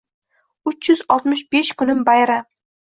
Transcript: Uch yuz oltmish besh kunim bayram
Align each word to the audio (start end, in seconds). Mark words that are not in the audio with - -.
Uch 0.71 0.89
yuz 0.93 1.03
oltmish 1.17 1.45
besh 1.55 1.73
kunim 1.85 2.05
bayram 2.11 2.53